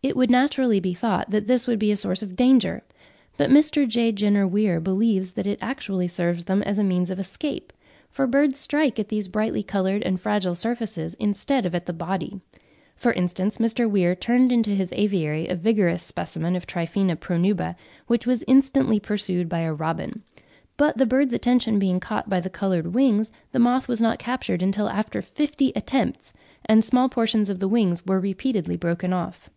[0.00, 2.82] It would naturally be thought that this would be a source of danger;
[3.36, 3.86] but Mr.
[3.86, 4.12] J.
[4.12, 7.72] Jenner Weir believes that it actually serves them as a means of escape,
[8.08, 12.40] for birds strike at these brightly coloured and fragile surfaces, instead of at the body.
[12.94, 13.90] For instance, Mr.
[13.90, 17.74] Weir turned into his aviary a vigorous specimen of Triphaena pronuba,
[18.06, 20.22] which was instantly pursued by a robin;
[20.76, 24.62] but the bird's attention being caught by the coloured wings, the moth was not captured
[24.62, 26.32] until after about fifty attempts,
[26.66, 29.50] and small portions of the wings were repeatedly broken off.